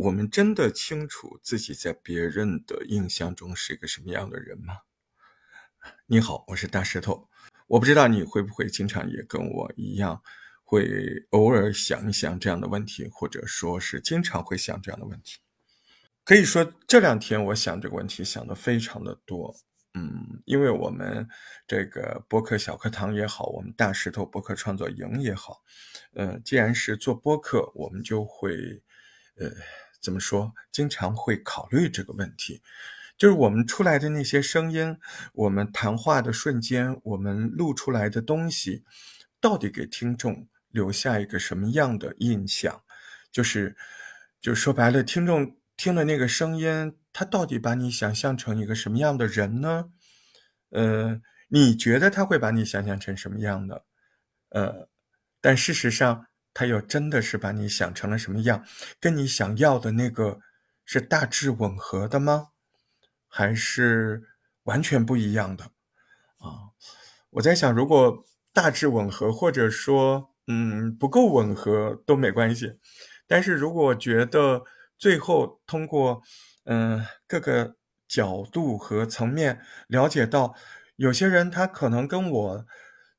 [0.00, 4.78] 我们真的清楚自己在别人的印象中是一个什么样的人吗？
[6.06, 7.28] 你好，我是大石头。
[7.66, 10.22] 我不知道你会不会经常也跟我一样，
[10.64, 10.88] 会
[11.32, 15.38] 偶尔想一想这样的问题，或者说是经常会想这样的问题。
[16.24, 19.54] 可以说这两天我想这个问题想的非常的多。
[19.92, 21.28] 嗯，因为我们
[21.66, 25.62] 这个播客小课堂也好，我们大石头播客创作营也好，
[26.14, 28.82] 呃，既然是做播客，我们就会，
[29.36, 29.50] 呃。
[30.00, 30.54] 怎么说？
[30.72, 32.62] 经常会考虑这个问题，
[33.18, 34.96] 就是我们出来的那些声音，
[35.34, 38.82] 我们谈话的瞬间，我们录出来的东西，
[39.40, 42.82] 到底给听众留下一个什么样的印象？
[43.30, 43.76] 就是，
[44.40, 49.90] 就说白了，听众听了那个声音，他到底把你想象成一个什么样的人呢？
[50.70, 53.84] 呃，你觉得他会把你想象成什么样的？
[54.48, 54.88] 呃，
[55.42, 56.26] 但事实上。
[56.52, 58.64] 他又真的是把你想成了什么样？
[58.98, 60.40] 跟你想要的那个
[60.84, 62.48] 是大致吻合的吗？
[63.28, 64.24] 还是
[64.64, 65.64] 完全不一样的？
[66.38, 66.74] 啊，
[67.30, 72.78] 我在想，如果大致吻合，或者说嗯不够吻合都没关系。
[73.28, 74.64] 但是如果觉得
[74.98, 76.22] 最后通过
[76.64, 77.76] 嗯各个
[78.08, 80.54] 角度和层面了解到，
[80.96, 82.66] 有些人他可能跟我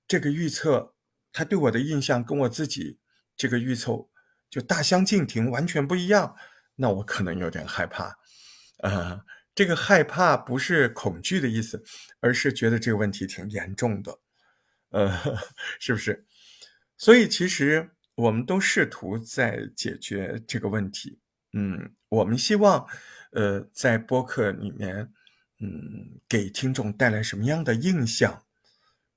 [0.05, 0.93] 这个预测，
[1.31, 2.99] 他对我的印象跟我自己。
[3.41, 3.93] 这个预测
[4.51, 6.35] 就大相径庭，完全不一样，
[6.75, 8.15] 那我可能有点害怕。
[8.83, 9.19] 呃，
[9.55, 11.83] 这个害怕不是恐惧的意思，
[12.19, 14.19] 而是觉得这个问题挺严重的。
[14.91, 15.11] 呃，
[15.81, 16.23] 是不是？
[16.97, 21.19] 所以其实我们都试图在解决这个问题。
[21.53, 22.85] 嗯，我们希望，
[23.31, 25.11] 呃，在播客里面，
[25.57, 28.43] 嗯，给听众带来什么样的印象？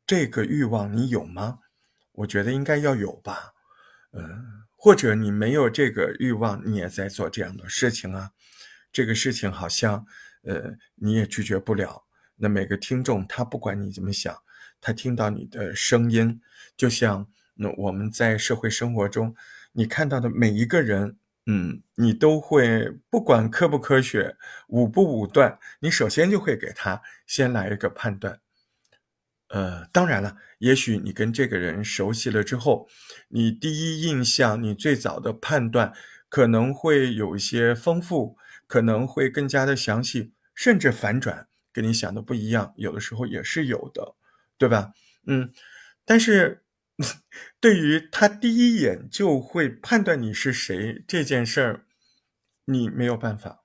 [0.07, 1.59] 这个欲望你有吗？
[2.13, 3.54] 我觉得应该要有吧。
[4.17, 8.31] 嗯，或者你没有这个欲望，你也在做这样的事情啊。
[8.93, 10.07] 这个事情好像，
[10.43, 12.05] 呃，你也拒绝不了。
[12.37, 14.37] 那每个听众，他不管你怎么想，
[14.81, 16.41] 他听到你的声音，
[16.77, 19.35] 就像那我们在社会生活中，
[19.73, 24.37] 你看到的每一个人，嗯，你都会不管科不科学，
[24.69, 28.41] 武不武断，你首先就会给他先来一个判断。
[29.55, 32.89] 呃，当然了，也许你跟这个人熟悉了之后，
[33.29, 35.93] 你第一印象，你最早的判断
[36.29, 44.17] 可能会有一些丰富，可能会更加的详细，甚至反转，跟你想的不一样，有的时候也是有的，
[44.59, 44.93] 对吧？
[45.29, 45.53] 嗯，
[46.05, 46.65] 但是
[47.61, 51.87] 对于他第一眼就会判断你是谁这件事儿，
[52.65, 53.63] 你没有办法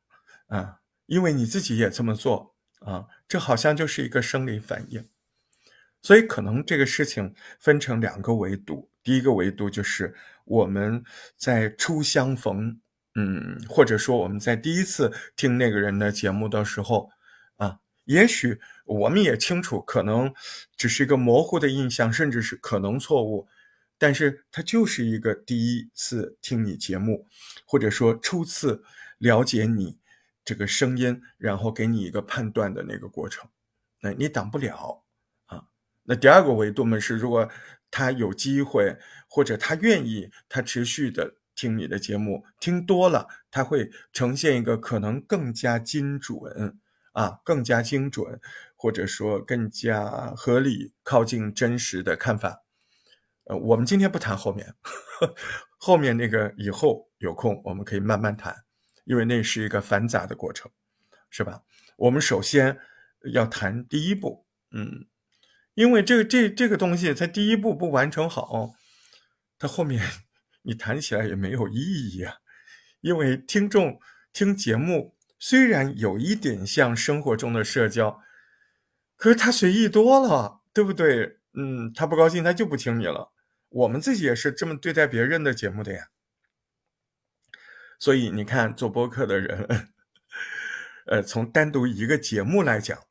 [0.50, 5.10] 啊，因为你自己也这么做啊，这好像就是一个生理反应。
[6.02, 8.90] 所以，可能这个事情分成两个维度。
[9.04, 10.16] 第一个维度就是
[10.46, 11.04] 我们
[11.36, 12.80] 在初相逢，
[13.16, 17.10] 嗯，或者说我们在第一次听那个人的节目的时候，
[17.58, 20.34] 啊，也许我们也清楚，可能
[20.78, 23.48] 只是一个模糊的印象，甚至是可能错误，
[23.98, 27.26] 但是它就是一个第一次听你节目，
[27.66, 28.84] 或者说初次
[29.18, 30.00] 了解你
[30.46, 33.50] 这个声音，然后给你一个判断的那个过程，
[34.02, 35.04] 那你挡不了。
[36.10, 37.48] 那第二个维度呢是，如果
[37.92, 38.98] 他有机会，
[39.30, 46.80] 或者他愿意，他持续的听你的节目，听多了，他会呈现一个可能更加精准
[47.12, 48.42] 啊，更加精准，
[48.76, 52.64] 或者说更加合理、靠近真实的看法。
[53.44, 54.74] 呃，我们今天不谈后面，
[55.78, 58.56] 后面那个以后有空我们可以慢慢谈，
[59.06, 60.72] 因为那是一个繁杂的过程，
[61.30, 61.62] 是吧？
[61.98, 62.80] 我们首先
[63.32, 65.06] 要谈第一步，嗯。
[65.74, 68.74] 因为这个这这个东西，它第一步不完成好，
[69.58, 70.04] 它后面
[70.64, 72.36] 你谈起来也没有意义啊。
[73.02, 74.00] 因为听众
[74.34, 78.22] 听节目虽然有一点像生活中的社交，
[79.16, 81.38] 可是他随意多了，对不对？
[81.54, 83.32] 嗯，他不高兴他就不听你了。
[83.70, 86.10] 我们自己也是这么对待别人的节目的呀。
[87.98, 89.90] 所以你看，做播客的人，
[91.08, 93.09] 呃，从单独一个节目来讲。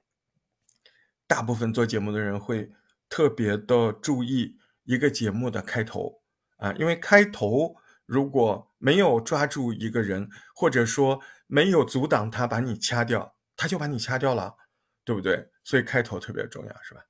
[1.29, 2.73] 大部分做节目的人会
[3.09, 6.23] 特别的注意一个节目的开头
[6.57, 7.77] 啊，因为开头
[8.07, 14.57] 如果没有抓住一个人，或者说没有阻挡他把你掐掉，他就把你掐掉了，
[15.05, 15.51] 对不对？
[15.63, 17.03] 所以开头特别重要，是吧？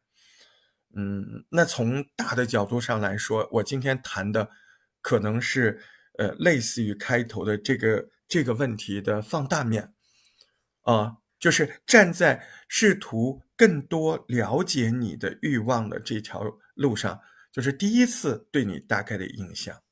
[0.97, 4.51] 嗯，那从大的角度上来说，我今天谈的
[5.01, 5.81] 可能是
[6.19, 9.95] 呃类似于开头的这个这个问题的放大面
[10.83, 11.19] 啊。
[11.39, 16.43] 就是站在试图更多了解你的欲望的这条
[16.75, 17.21] 路上，
[17.53, 19.83] 就是第一次对你大概的印象，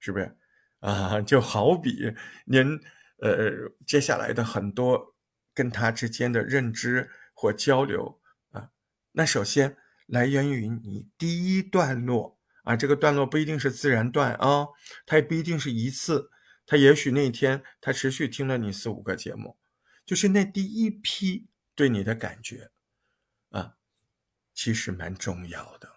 [0.00, 0.36] 是不是
[0.80, 1.20] 啊？
[1.20, 2.12] 就好比
[2.44, 2.78] 您
[3.18, 5.14] 呃，接下来的很多
[5.54, 8.20] 跟他之间的认知或交流
[8.50, 8.70] 啊，
[9.12, 9.76] 那首先
[10.06, 14.66] 来源于你第一段落啊，这个段落不一定是自然段啊，
[15.06, 16.30] 它也不一定是一次，
[16.66, 19.56] 他也许那天他持续听了你四五个节目，
[20.04, 22.70] 就是那第一批对你的感觉
[23.50, 23.74] 啊，
[24.54, 25.88] 其实蛮重要的。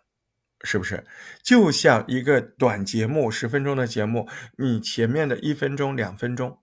[0.63, 1.06] 是不是
[1.44, 6.60] 就像一个短节目，十分钟的节目，你前面的一分钟、两分钟，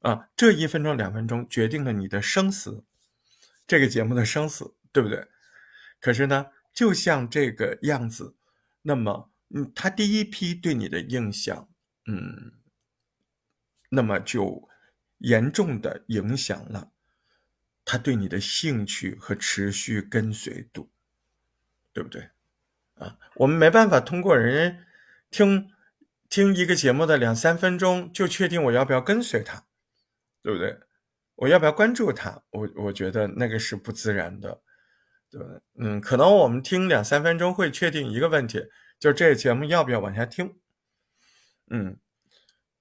[0.00, 2.82] 啊，这一分钟、两分钟决定了你的生死，
[3.64, 5.28] 这个节目的生死，对不对？
[6.00, 8.34] 可是呢，就像这个样子，
[8.82, 11.68] 那么，嗯，他第一批对你的印象，
[12.06, 12.54] 嗯，
[13.90, 14.68] 那么就
[15.18, 16.90] 严重的影响了
[17.84, 20.90] 他对你的兴趣和持续跟随度，
[21.92, 22.30] 对不对？
[22.94, 24.84] 啊，我们没办法通过人
[25.30, 25.70] 听
[26.28, 29.64] 听一个节目的两三分钟就确定我要不要跟随他，
[30.42, 30.78] 对不对？
[31.36, 32.42] 我要不要关注他？
[32.50, 34.60] 我我觉得那个是不自然的，
[35.30, 35.46] 对吧？
[35.78, 38.66] 嗯，可能我们听两三分钟会确定一个问题，
[38.98, 40.58] 就是这个节目要不要往下听？
[41.70, 41.96] 嗯，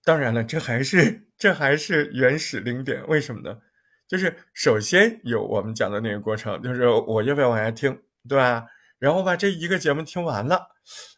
[0.07, 3.59] 当然了，这还是这还是原始零点，为什么呢？
[4.07, 7.92] 就是首先有我们讲的那个过程，就是我要不要往下听，
[8.25, 8.65] 对吧？
[9.00, 10.69] 然后把这一个节目听完了，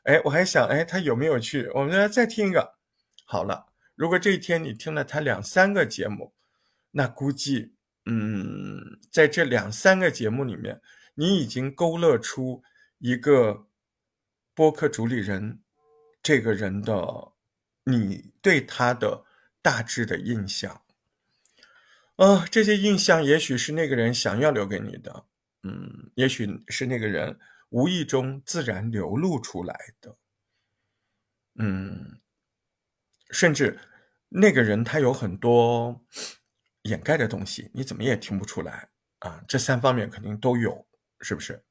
[0.06, 1.70] 哎，我还想，哎，他有没有去？
[1.76, 2.78] 我们再听一个。
[3.26, 6.34] 好了，如果这一天你听了他两三个节目，
[6.90, 7.76] 那估计，
[8.08, 10.82] 嗯，在这两三个节目里面，
[11.14, 12.64] 你已经勾勒出
[12.98, 13.68] 一个
[14.56, 15.60] 播客主理人
[16.24, 16.94] 这个人的，
[17.92, 19.26] 你对他的
[19.62, 20.82] 大致的印象。
[22.16, 25.26] 啊，这些印象也许是那个人想要留给你的，
[25.64, 27.40] 嗯，也许是那个人。
[27.72, 30.18] 无意中自然流露出来的，
[31.60, 32.20] 嗯，
[33.30, 33.80] 甚至
[34.28, 36.04] 那个人他有很多
[36.82, 38.90] 掩盖的东西，你怎么也听不出来
[39.20, 39.44] 啊。
[39.48, 40.88] 这三方面肯定都有，
[41.22, 41.64] 是不是？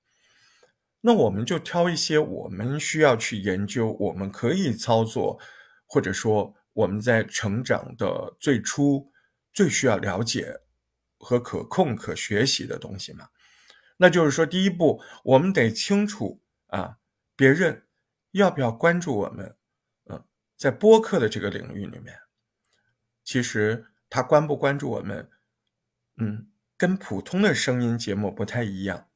[1.01, 5.41] 那我们就挑一些我们需要去研究、我们可以操作，
[5.89, 9.11] 或者说我们在成长的最初
[9.53, 10.61] 最需要了解
[11.19, 13.31] 和可控、可学习的东西嘛。
[13.97, 16.99] 那就是说，第一步，我们得清楚啊，
[17.35, 17.89] 别人
[18.31, 19.57] 要不要关注我们？
[20.05, 20.25] 嗯，
[20.57, 22.17] 在播客的这个领域里面，
[23.25, 25.29] 其实他关不关注我们，
[26.19, 29.09] 嗯，跟普通的声音节目不太一样，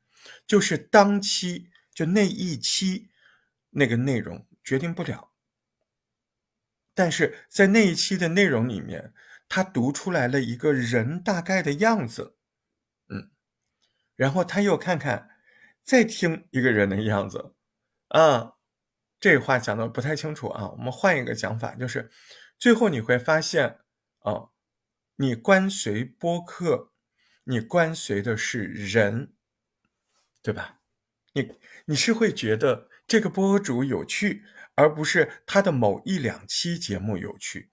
[0.47, 3.11] 就是当期就那一期
[3.71, 5.32] 那个内容决定不了，
[6.95, 9.13] 但是在那一期的内容里面，
[9.49, 12.37] 他读出来了一个人大概的样子。
[13.09, 13.31] 嗯
[14.15, 15.31] 然后他又看看，
[15.83, 17.55] 再听一个人的样子，
[18.09, 18.55] 啊，
[19.19, 20.71] 这话讲的不太清楚啊。
[20.71, 22.11] 我们换一个讲法，就是
[22.59, 23.81] 最后你会发现，
[24.21, 24.51] 啊，
[25.17, 26.93] 你关随播客，
[27.45, 29.33] 你关随的是人，
[30.43, 30.81] 对吧？
[31.33, 31.57] 你
[31.87, 34.45] 你是会觉得这个播主有趣，
[34.75, 37.71] 而不是他的某一两期节目有趣。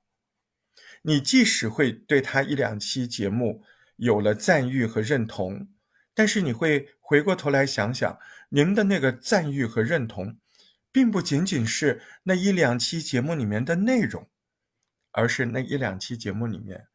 [1.04, 3.64] 你即使会对他一两期节目
[3.96, 5.70] 有了赞誉和认同。
[6.14, 10.38] 但是你会回过头来想想，您的那个赞誉和认同，
[10.92, 14.30] 并不仅仅是那一两期节目里面的内容，
[15.12, 16.88] 而是那一两期节目里面，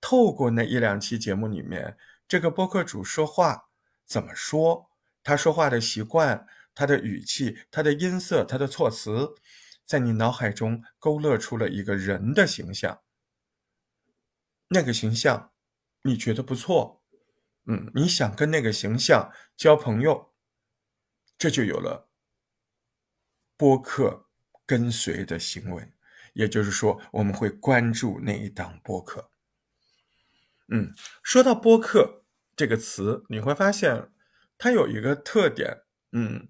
[0.00, 1.96] 透过那一两期节目里面，
[2.28, 3.70] 这个播客主说话
[4.06, 4.88] 怎么说，
[5.24, 6.46] 他说话的习惯，
[6.78, 9.34] 他的语气，他的音色，他的措辞，
[9.84, 13.02] 在你脑海中勾勒出了一个人的形象。
[14.68, 15.52] 那个形象，
[16.02, 17.02] 你觉得不错。
[17.66, 20.32] 嗯，你想跟那个形象交朋友，
[21.36, 22.08] 这就有了
[23.56, 24.28] 播客
[24.64, 25.92] 跟随的行为，
[26.34, 29.32] 也就是说，我们会关注那一档播客。
[30.68, 30.94] 嗯，
[31.24, 34.12] 说到播客这个词，你会发现
[34.56, 35.82] 它有一个特点。
[36.12, 36.48] 嗯，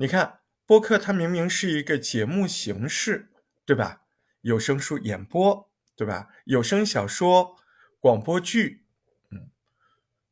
[0.00, 3.32] 你看播客，它明明是一个节目形式，
[3.66, 4.02] 对吧？
[4.42, 6.28] 有声书演播，对吧？
[6.44, 7.56] 有声小说、
[7.98, 8.86] 广播剧。
[9.30, 9.50] 嗯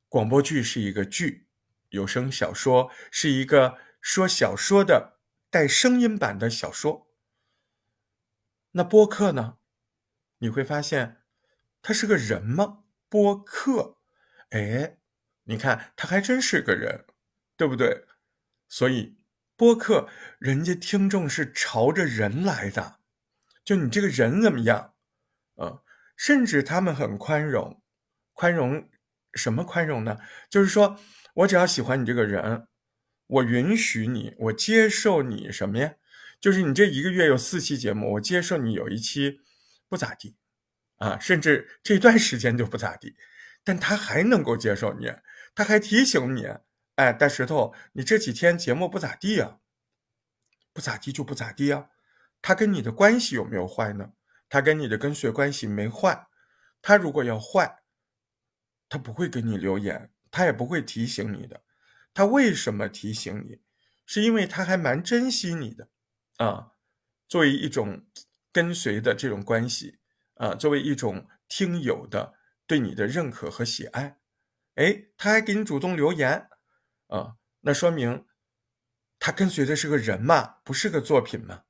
[0.08, 1.48] 广播剧是一个剧，
[1.88, 5.18] 有声小说是一个说小说的
[5.50, 7.08] 带声音版的小说。
[8.70, 9.58] 那播客呢？
[10.38, 11.22] 你会发现，
[11.82, 12.84] 他是个人吗？
[13.08, 13.98] 播客，
[14.50, 14.98] 哎，
[15.42, 17.04] 你看他还真是个人，
[17.56, 18.06] 对不对？
[18.68, 19.18] 所以
[19.56, 20.08] 播客
[20.38, 23.00] 人家听众是朝着人来的，
[23.64, 24.94] 就你这个人怎么样？
[25.56, 25.80] 啊，
[26.16, 27.82] 甚至他们很宽容，
[28.32, 28.88] 宽容。
[29.32, 30.18] 什么宽容呢？
[30.48, 30.98] 就是说
[31.34, 32.68] 我只要喜欢你这个人，
[33.26, 35.96] 我允许你，我接受你什么呀？
[36.40, 39.40] 就是你这一个月有四期节目，我接受你有一期
[39.90, 40.36] 不咋地，
[40.96, 43.14] 啊，甚至这段时间就不咋地，
[43.62, 45.12] 但他还能够接受你，
[45.54, 46.46] 他还提醒你，
[46.96, 49.60] 哎，大石头，你这几天节目不咋地啊，
[50.72, 51.90] 不咋地就不咋地啊。
[52.42, 54.12] 他跟你的关系有没有坏呢？
[54.48, 56.26] 他跟你的跟随关系没坏，
[56.80, 57.82] 他如果要坏，
[58.88, 61.62] 他不会给你留言，他也不会提醒你的。
[62.14, 63.60] 他为什么提醒你？
[64.06, 65.90] 是因为他还蛮珍惜你的，
[66.36, 66.72] 啊，
[67.28, 68.06] 作为一种
[68.52, 69.98] 跟随的这种关系，
[70.34, 72.34] 啊，作为一种听友的
[72.66, 74.18] 对你的认可和喜爱，
[74.76, 76.48] 哎，他还给你主动留言，
[77.08, 78.26] 啊，那说明
[79.18, 81.62] 他跟随的是个人嘛，不是个作品嘛。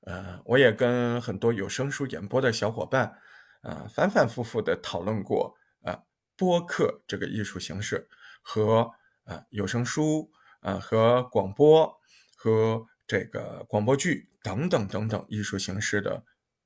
[0.00, 3.18] 呃，我也跟很多有声书演播的小伙伴，
[3.62, 6.02] 啊，反反复复的讨论过啊，
[6.36, 8.08] 播客这个艺术形式
[8.42, 8.92] 和
[9.24, 10.30] 啊有声书。
[10.64, 12.00] 啊，和广播
[12.38, 16.24] 和这个广播剧等等等等艺术形式的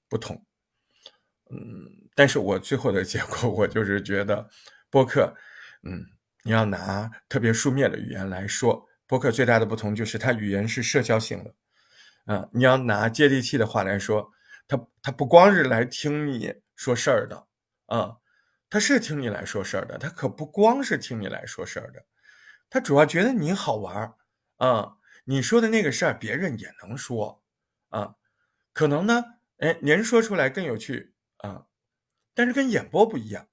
[0.09, 0.47] 不同，
[1.51, 1.59] 嗯，
[2.15, 4.49] 但是我最后的结果，我就是觉得
[4.89, 5.35] 播客，
[5.83, 6.07] 嗯，
[6.49, 11.55] 你要拿特别书面的语言来说，博客最大的不同就是它语言是社交性的，
[12.25, 14.33] 啊，你要拿接地气的话来说，
[14.67, 17.47] 它它不光是来听你说事儿的，
[17.85, 18.17] 啊，
[18.71, 22.03] 它是听你来说事儿的，它可不光是听你来说事儿的。
[22.71, 24.15] 他主要觉得你好玩儿
[24.57, 27.43] 啊，你说的那个事儿别人也能说
[27.91, 28.15] 啊，
[28.73, 29.23] 可能呢，
[29.59, 31.67] 哎，您说出来更有趣啊，
[32.35, 33.47] 但是跟演播不一样，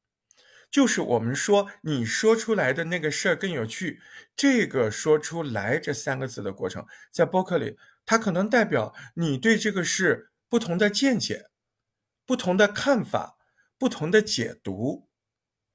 [0.75, 4.01] 就是我们说你说出来的那个事儿更有趣，
[4.36, 11.46] 这个说出来这三个字的过程，在播客里，它可能代表你对这个事不同的见解、
[12.25, 13.38] 不同的看法、
[13.77, 15.08] 不同的解读，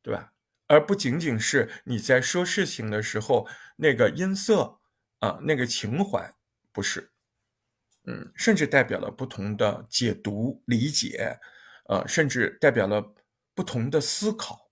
[0.02, 0.34] 对吧？
[0.66, 4.80] 而不仅仅是你在说事情的时候那个音色
[5.20, 6.30] 啊，那个情怀，
[6.72, 7.10] 不是，
[8.04, 11.40] 嗯，甚至代表了不同的解读理解，
[11.88, 13.14] 呃，甚至代表了
[13.54, 14.69] 不同的思考，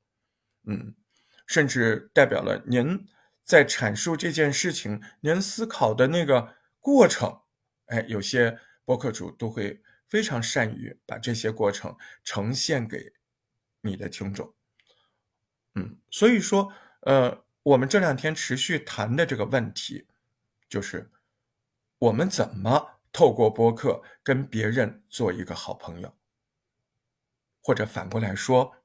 [0.70, 0.94] 嗯，
[1.46, 3.08] 甚至代表了您
[3.42, 7.40] 在阐述这件事情您思考的那个过程，
[7.86, 13.14] 哎，有些博客主都会非常善于把这些过程呈现给
[13.80, 14.54] 你的听众。
[15.74, 20.06] 嗯，所以说，呃，我们这两天持续谈的这个问题，
[20.68, 21.10] 就是
[21.98, 26.14] 我们怎么透过播客跟别人做一个好朋友，
[27.62, 28.76] 或者反过来说，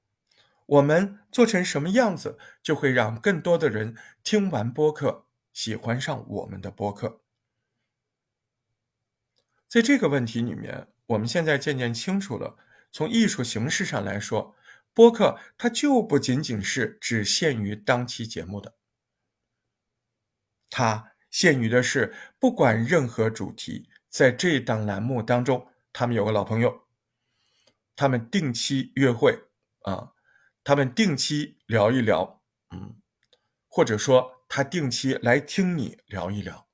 [0.65, 7.21] 我们做成什么样子，就会让更多的人听完播客，喜欢上我们的播客。
[9.67, 12.57] 在这个问题里面，我们现在渐渐清楚了，
[12.91, 14.55] 从艺术形式上来说。
[14.95, 18.75] 播客它就不仅仅是只限于当期节目的，
[20.69, 26.83] 它限于的是不管任何主题，在这档栏目当中，他们有个老朋友，
[27.95, 29.35] 他们定期约会
[29.81, 30.12] 啊，
[30.63, 32.41] 他们定期聊一聊，
[32.71, 32.95] 嗯，
[33.67, 36.67] 或者说他定期来听你聊一聊，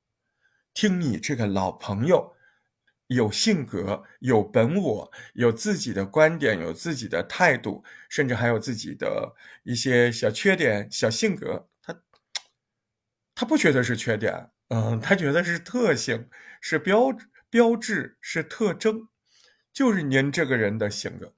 [0.73, 2.35] 听你这个老朋友。
[3.07, 11.67] 有性格，有本我，有自己的观点，有自己的态度，甚至还有自己的一些小缺点、小性格。
[11.81, 11.99] 他
[13.33, 16.29] 他不觉得是缺点，嗯，他觉得是特性，
[16.61, 17.07] 是标
[17.49, 19.07] 标志，是特征，
[19.73, 21.33] 就是您这个人的性格，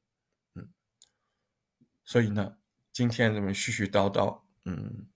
[2.12, 2.58] 所以呢，
[2.92, 5.08] 今天咱们絮絮叨叨，嗯，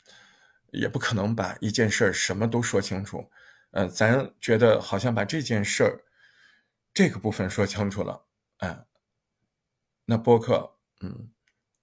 [0.72, 3.30] 也不可能把一件事儿什么都说清楚，
[3.72, 6.06] 嗯，咱觉得好像把这件事儿。
[6.94, 8.25] 这个部分说清楚了，
[8.60, 8.86] 哎，
[10.06, 11.32] 那播客，嗯，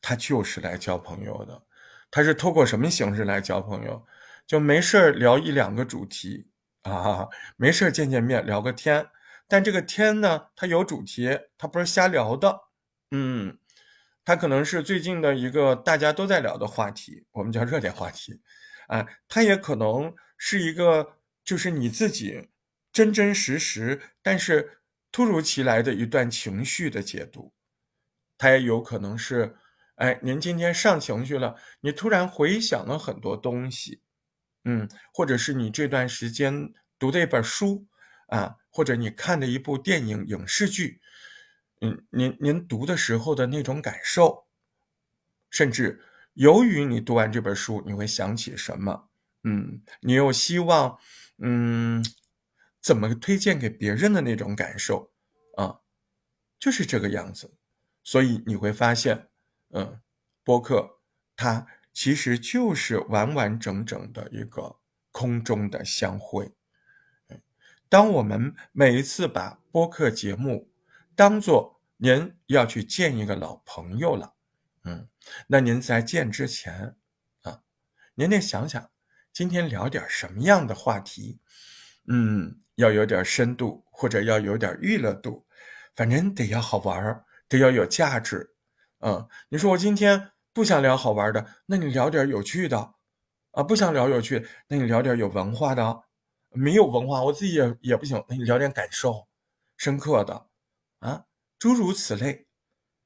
[0.00, 1.62] 他就是来交朋友的，
[2.10, 4.06] 他是透过什么形式来交朋友？
[4.46, 6.48] 就没事聊一两个主题
[6.84, 7.28] 啊，
[7.58, 9.06] 没事见见面聊个天，
[9.46, 12.58] 但这个天呢，它有主题，它不是瞎聊的，
[13.10, 13.58] 嗯，
[14.24, 18.40] 它可能是最近的一个大家都在聊的话题，我们叫热点话题，
[18.88, 22.48] 啊，它也可能是一个就是你自己
[22.92, 24.78] 真真实实，但是。
[25.14, 27.52] 突如其来的一段情绪的解读，
[28.38, 29.54] 它也有可能是，
[29.96, 34.00] 哎，您今天上情绪了，你突然回想了很多东西，
[34.64, 37.86] 嗯，或者是你这段时间读的一本书
[38.28, 41.02] 啊，或者你看的一部电影影视剧，
[41.82, 44.46] 嗯，您您读的时候的那种感受，
[45.50, 46.00] 甚至
[46.32, 49.10] 由于你读完这本书，你会想起什么，
[49.44, 50.98] 嗯，你又希望，
[51.38, 52.02] 嗯。
[52.84, 55.12] 怎么推荐给别人的那种感受
[55.56, 55.78] 啊，
[56.58, 57.54] 就是这个样子。
[58.02, 59.28] 所以你会发现，
[59.70, 60.00] 嗯，
[60.42, 60.98] 播客
[61.36, 64.80] 它其实就是完完整整的一个
[65.12, 66.52] 空中的相会。
[67.88, 70.71] 当我们每一次把播客节目
[71.14, 74.34] 当做您要去见一个老朋友了，
[74.84, 75.08] 嗯，
[75.46, 76.96] 那您在见之前
[77.42, 77.62] 啊，
[78.14, 78.90] 您得想想
[79.32, 81.38] 今天聊点什么样的话题，
[82.08, 85.46] 嗯，要有点深度或者要有点娱乐度，
[85.94, 88.54] 反正得要好玩得要有价值，
[89.00, 92.94] 嗯，你说我今天不想聊好玩的，那你聊点有趣的，
[93.52, 96.02] 啊，不想聊有趣，那你聊点有文化的，
[96.50, 99.28] 没有文化我自己也也不行，那你聊点感受
[99.76, 100.46] 深刻的，
[101.02, 101.26] 啊。
[101.58, 102.48] 诸如此类，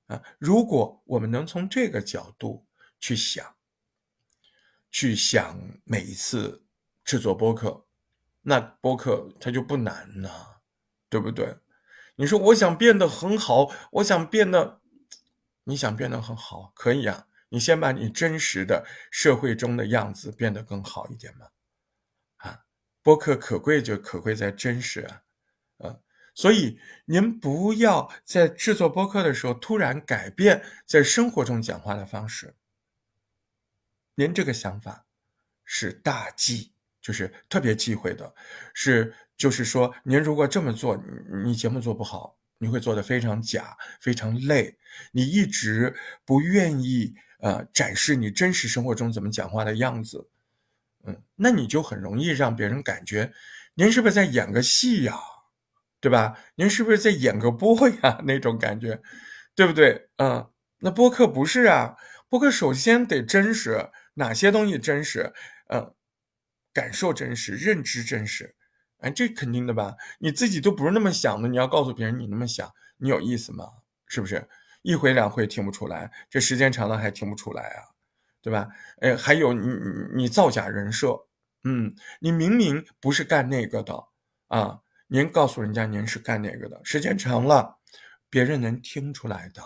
[0.07, 2.67] 啊，如果我们能从这个角度
[2.99, 3.55] 去想，
[4.91, 6.65] 去想每一次
[7.05, 7.87] 制作播客，
[8.41, 10.63] 那播客它就不难了，
[11.11, 11.59] 对不对？
[12.15, 14.81] 你说我想变得很好，我想变得，
[15.65, 21.51] 你想变得很好，可以啊，你先把你真实的社会中的样子变得更好一点嘛，
[22.37, 22.65] 啊，
[23.03, 25.25] 播客可贵就可贵在真实啊。
[26.37, 32.55] 所以，您不要在制作播客的时候突然改变在生活中讲话的方式。
[34.15, 35.07] 您这个想法
[35.65, 38.35] 是大忌，就是特别忌讳的。
[38.75, 41.03] 是，就是说，您如果这么做，
[41.43, 44.77] 你节目做不好，你会做的非常假，非常累。
[45.13, 50.29] 你一直不愿意呃展示你真实生活中怎么讲话的样子，
[51.05, 53.33] 嗯，那你就很容易让别人感觉
[53.73, 55.19] 您是不是在演个戏呀？
[56.01, 56.39] 对吧？
[56.57, 58.21] 您是不是在演个播呀？
[58.27, 59.01] 那种感觉，
[59.55, 60.09] 对不对？
[60.19, 61.97] 嗯，那播客不是啊。
[62.29, 65.33] 播客首先得真实，哪些东西真实？
[65.69, 65.95] 嗯，
[66.73, 68.55] 感受真实，认知真实。
[68.99, 69.95] 哎，这肯定的吧？
[70.19, 73.65] 你自己都不是那么想的，你要告诉别人你那么想，你有意思吗？
[74.07, 74.49] 是不是？
[74.83, 77.83] 一回两回听不出来，这时间长了还听不出来啊？
[78.43, 78.69] 对吧？
[79.01, 79.69] 哎，还有你
[80.15, 81.17] 你造假人设，
[81.65, 83.95] 嗯，你明明不是干那个的
[84.49, 84.81] 啊。
[85.07, 87.79] 您告诉人家您是干哪个的，时间长了，
[88.29, 89.63] 别人能听出来的，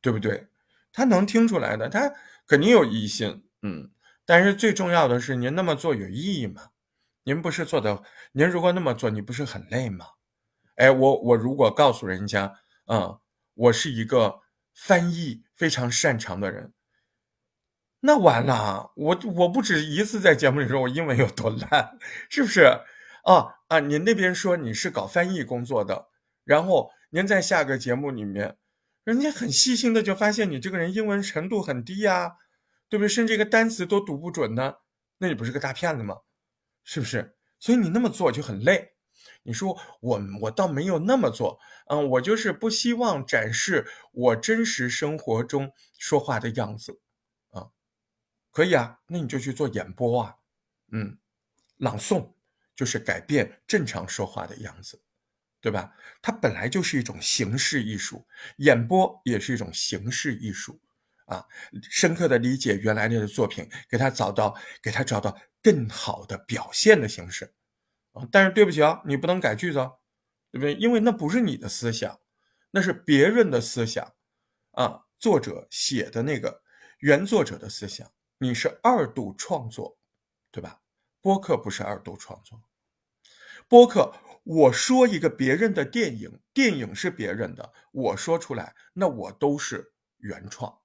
[0.00, 0.48] 对不对？
[0.92, 2.12] 他能听出来的，他
[2.46, 3.90] 肯定有疑心，嗯。
[4.24, 6.70] 但是最重要的是，您那么做有意义吗？
[7.24, 10.06] 您不是做的，您如果那么做，你不是很累吗？
[10.76, 12.54] 哎，我我如果告诉人家，
[12.86, 13.18] 嗯，
[13.54, 14.40] 我是一个
[14.74, 16.72] 翻译非常擅长的人，
[17.98, 21.98] 那完了，我我不止一次在节目里说我英文有多烂，
[22.30, 22.62] 是不是？
[23.24, 23.80] 啊啊！
[23.80, 26.10] 您那边说你是搞翻译工作的，
[26.44, 28.58] 然后您在下个节目里面，
[29.02, 32.36] 人家很细心的就发现你这个人英文程度很低呀，
[32.90, 33.08] 对不对？
[33.08, 34.74] 甚至一个单词都读不准呢，
[35.16, 36.18] 那你不是个大骗子吗？
[36.84, 37.34] 是不是？
[37.58, 38.90] 所以你那么做就很累。
[39.42, 47.00] 你说我我倒没有那么做，嗯，我就是不希望展示我真实生活中说话的样子，
[47.52, 47.70] 啊，
[48.50, 50.36] 可以啊，那你就去做演播啊，
[50.90, 51.16] 嗯，
[51.78, 52.34] 朗诵。
[52.74, 55.00] 就是改变正常说话的样子，
[55.60, 55.94] 对吧？
[56.20, 60.80] 它本来就是一种形式艺术，演播也是一种形式艺术
[61.26, 61.46] 啊。
[61.90, 67.54] 深刻的理解原来那个作品，给他找到，给他找到更好的表现的形式
[68.12, 68.26] 啊。
[68.32, 69.78] 但是对不起啊，你不能改句子，
[70.50, 70.74] 对不对？
[70.74, 72.20] 因为那不是你的思想，
[72.70, 74.14] 那是别人的思想
[74.72, 75.04] 啊。
[75.18, 76.62] 作者写的那个
[76.98, 79.96] 原作者的思想，你是二度创作，
[80.50, 80.81] 对吧？
[81.22, 82.60] 播客不是二度创作，
[83.68, 90.76] 播客我说一个别人的电影，电影是别人的，我说出来，那我都是原创，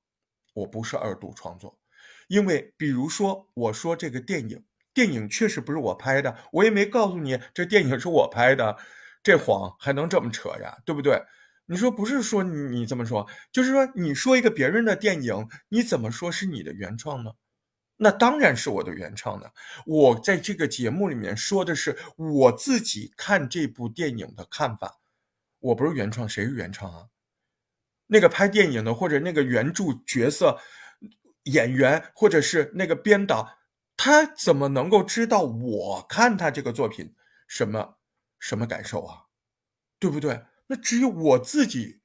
[0.54, 1.80] 我不是二度创作，
[2.28, 8.78] 因为比如说我说这个电影，电影确实不是我拍的，我也没告诉你这电影是我拍的，
[9.24, 11.20] 这谎还能这么扯呀，对不对？
[11.66, 17.32] 你说不是说你这么说，就是说你说一个别人的电影，你怎么说是你的原创呢？
[17.98, 19.52] 那当然是我的原创的。
[19.86, 25.00] 我在这个节目里面说的是我自己看这部电影的看法。
[25.60, 27.08] 我不是原创，谁是原创啊？
[28.06, 30.60] 那个拍电影的，或者那个原著角色、
[31.44, 33.58] 演员，或者是那个编导，
[33.98, 37.16] 他怎么能够知道我看他这个作品
[37.48, 37.98] 什么
[38.40, 39.24] 什么感受啊？
[40.00, 40.46] 对不对？
[40.68, 42.02] 那只有我自己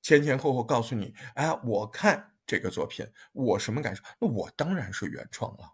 [0.00, 2.33] 前前后后告诉你，哎，我看。
[2.46, 4.02] 这个作品我什么感受？
[4.20, 5.64] 那我当然是原创了，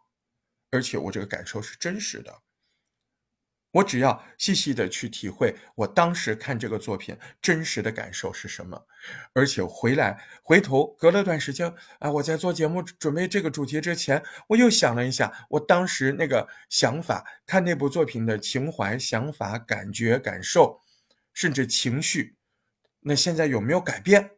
[0.70, 2.42] 而且我这个感受是真实的。
[3.72, 8.84] 我只要细细的去体会我当时看这个作品真实的感受是什么，
[9.32, 20.80] 而且回来回头隔了段时间啊，我在做节目准备这个主题之前，我又想了一下我当时那个想法，看那部作品的情怀、想法、感觉、感受，
[21.32, 22.34] 甚至情绪，
[22.98, 24.32] 那现在有没有改变？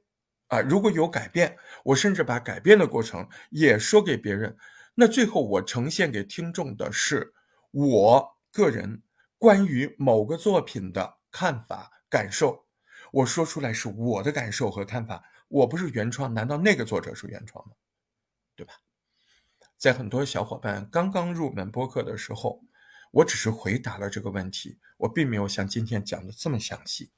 [0.53, 4.55] 啊，如果有改变，我甚至把改变的过程也说给别人，
[4.95, 7.33] 那最后我呈现给听众的是
[7.71, 9.03] 我个人
[9.38, 12.67] 关于某个作品的看法、感受。
[13.12, 17.73] 我说出来是我的感受和看法，我不是原创，难道那个作者是原创吗？
[18.55, 18.75] 对吧？
[19.79, 22.62] 在很多小伙伴刚刚入门播客的时候，
[23.11, 27.11] 我只是回答了这个问题，我并没有像今天讲的这么详细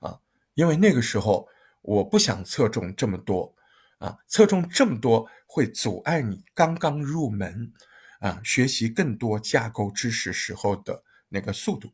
[0.00, 0.20] 啊，
[0.52, 1.48] 因为那个时候
[1.86, 3.54] 我不想侧重这么多
[3.98, 7.72] 啊，侧重这么多会阻碍你刚刚入门
[8.20, 11.92] 啊学习更多架构知识时候的那个速度。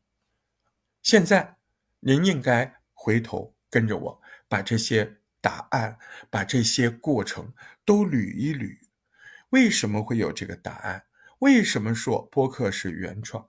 [1.03, 1.57] 现在
[2.01, 5.99] 您应该回头跟着我，把这些答案、
[6.31, 7.53] 把这些过程
[7.85, 8.79] 都捋一捋。
[9.51, 11.05] 为什么会有这个答案？
[11.41, 13.49] 为什么说播客是原创？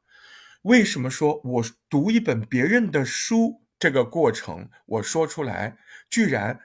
[0.63, 5.77] 为什么说我读一本别人的书这个过程我说出来，
[6.09, 6.57] 居然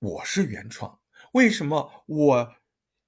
[0.00, 0.98] 我是原创？
[1.34, 2.56] 为什么我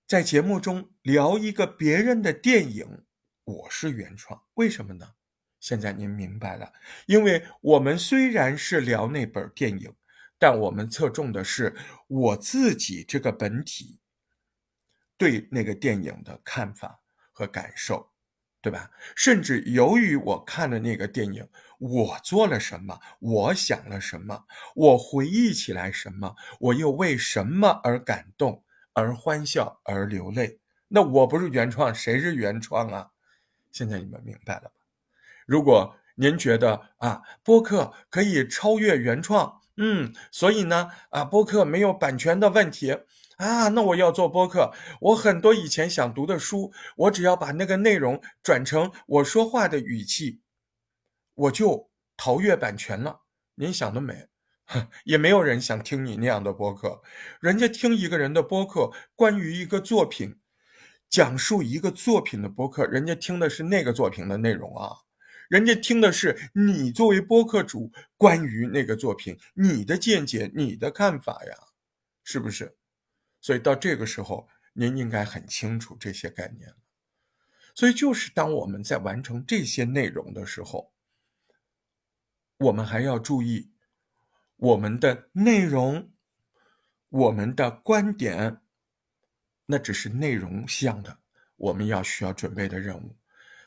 [0.06, 3.04] 在节目中聊一个别人的电影，
[3.42, 4.40] 我是原创？
[4.54, 5.14] 为什么呢？
[5.58, 6.72] 现在您明白了，
[7.06, 9.92] 因为我们虽然是聊那本电影，
[10.38, 11.74] 但我们侧重的是
[12.06, 13.98] 我自己这个本体。
[15.16, 17.00] 对那个电影的看法
[17.32, 18.13] 和感受，
[18.64, 18.90] 对吧？
[19.14, 21.46] 甚至由于我看了那个电影，
[21.78, 30.58] 我做了什么，我想了什么，我回忆起来什么，我又为什么而感动，而欢笑，而流泪？
[30.88, 33.10] 那我不是原创，谁是原创啊？
[33.70, 34.70] 现在你们明白了吧？
[35.44, 42.96] 如果您觉得啊，播客可以超越原创，嗯，所以呢，啊，播客没有版权的问题。
[43.36, 50.40] 啊，那我要做播客，我很多以前想读的书，我只要把那个内容转成我说话的语气，
[51.34, 53.22] 我就逃越版权了。
[53.56, 54.28] 您想得美，
[55.04, 57.02] 也没有人想听你那样的播客。
[57.40, 60.38] 人家听一个人的播客，关于一个作品，
[61.10, 64.90] 讲述一个作品的播客，人家听的是那个作品的内容啊，
[65.48, 71.54] 人家听的是你作为播客主关于那个作品你的见解、你的看法呀，
[72.22, 72.76] 是不是？
[73.44, 76.76] 所以到这个时候，您应该很清楚这些概念了。
[77.74, 80.94] 所以就是当我们在完成这些内容的时候，
[82.56, 83.70] 我们还要注意
[84.56, 86.10] 我们的内容、
[87.10, 88.62] 我们的观点，
[89.66, 91.18] 那只是内容项的，
[91.56, 93.14] 我们要需要准备的任务。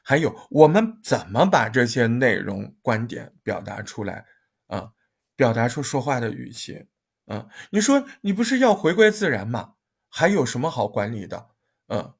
[0.01, 4.25] 还有我们怎么把这些内容、观点表达出来
[4.65, 4.91] 啊？
[5.35, 6.87] 表达出说话的语气。
[7.27, 9.75] 嗯，你说你不是要回归自然吗？
[10.09, 11.49] 还有什么好管理的？
[11.87, 12.13] 嗯，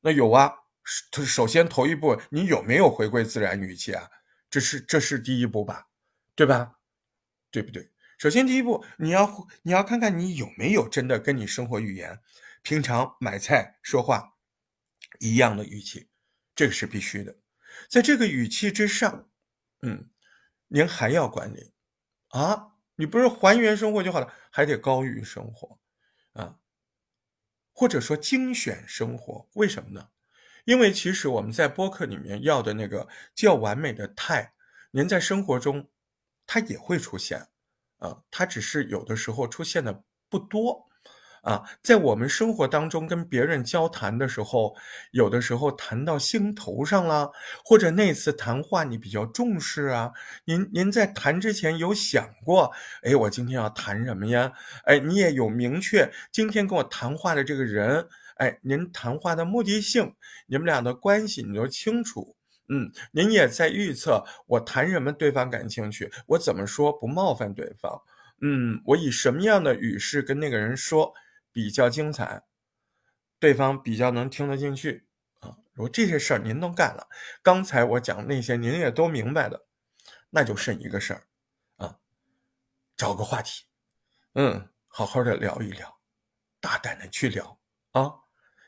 [0.00, 0.60] 那有啊。
[0.86, 4.10] 首首先头一步，你有没有回归自然语气啊？
[4.50, 5.88] 这是这是第一步吧，
[6.34, 6.78] 对吧？
[7.50, 7.90] 对不对？
[8.18, 12.20] 首先第一步，你要你要看看你有没有真的跟你生活语言、
[12.62, 14.34] 平常买菜说话
[15.20, 16.10] 一样的语气，
[16.54, 17.34] 这个是必须的。
[17.88, 19.30] 在这个语气之上，
[19.80, 20.10] 嗯，
[20.68, 21.72] 您还要管理
[22.28, 22.73] 啊。
[22.96, 25.78] 你不是还原生活就好了，还得高于生活，
[26.32, 26.56] 啊，
[27.72, 29.48] 或者说精选生活？
[29.54, 30.08] 为什么呢？
[30.64, 34.54] 因为其实我们在播客里面要的那个较完美的态，
[34.92, 35.90] 您在生活中
[36.46, 37.48] 它也会出现，
[37.98, 40.88] 啊，它只是有的时候出现的不多。
[41.44, 44.74] 啊，在我们生活当中跟别人交谈的时候，
[45.10, 47.30] 有的时候谈到心头上了，
[47.62, 50.10] 或者那次谈话你比较重视啊，
[50.46, 54.50] 您您在谈之前有想过，哎，我今天要谈什么呀？
[54.84, 60.14] 哎，你也有明确今天跟我谈话的这个人，哎，您谈话的目的性，
[60.46, 62.34] 你们俩的关系你都清楚，
[62.70, 68.00] 嗯，您也在预测我谈什么对方感兴趣，我怎么说不冒犯对方，
[68.40, 71.12] 嗯，我以什么样的语势跟那个人说。
[71.54, 72.42] 比较精彩，
[73.38, 75.06] 对方比较能听得进去
[75.38, 75.56] 啊。
[75.72, 77.06] 如果这些事儿您都干了，
[77.44, 79.66] 刚才我讲那些您也都明白的，
[80.30, 81.22] 那就剩一个事儿
[81.76, 81.98] 啊，
[82.96, 83.66] 找个话题，
[84.34, 86.00] 嗯，好好的聊一聊，
[86.60, 87.60] 大胆的去聊
[87.92, 88.12] 啊，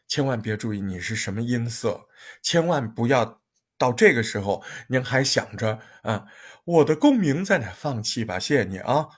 [0.06, 2.08] 千万别注意你是什么音色，
[2.40, 3.42] 千万不要
[3.76, 6.26] 到这个时候您还想着啊，
[6.64, 7.72] 我的共鸣在哪？
[7.72, 9.08] 放弃吧，谢谢你啊，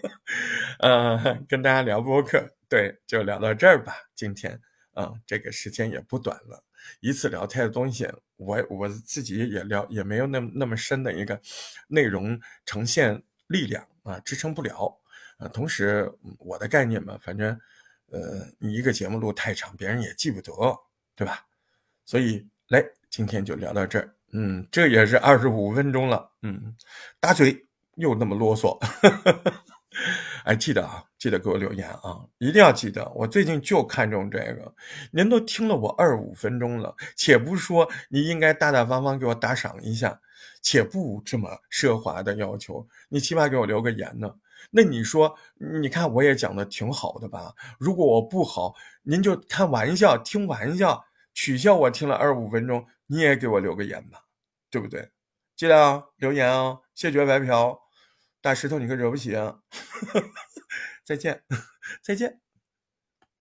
[0.80, 2.54] 呃，跟大家聊播客。
[2.68, 3.94] 对，就聊到这儿吧。
[4.14, 4.60] 今天，
[4.96, 6.62] 嗯，这个时间也不短了，
[7.00, 11.40] 一次聊太多东西，我我自己也聊，也没有那么那么深的一个
[11.88, 15.00] 内容呈现力量啊，支撑不了。
[15.36, 17.50] 啊，同时我的概念嘛，反正，
[18.10, 20.52] 呃，你一个节目录太长，别人也记不得，
[21.16, 21.44] 对吧？
[22.04, 24.14] 所以，来，今天就聊到这儿。
[24.30, 26.30] 嗯，这也是二十五分钟了。
[26.42, 26.76] 嗯，
[27.18, 28.78] 大嘴又那么啰嗦。
[30.44, 33.08] 哎，记得啊，记得给我留言啊，一定要记得。
[33.14, 34.74] 我最近就看中这个，
[35.12, 40.20] 您都听了我二五分钟了，且不说你应该大大方方给我打赏一下，
[40.62, 44.34] 且不这么奢华的要求，你起码给我留个言呢。
[44.70, 45.32] 那你说，
[45.80, 47.54] 你看我也讲的挺好的吧？
[47.78, 51.04] 如果我不好，您就开玩笑，听玩笑，
[51.34, 54.20] 取笑我听了二五分钟，你也给我留个言吧，
[54.70, 55.08] 对不对？
[55.54, 57.83] 记得啊，留言啊，谢绝白嫖。
[58.44, 59.60] 大石头，你可惹不起啊！
[61.02, 61.42] 再见，
[62.04, 62.43] 再见。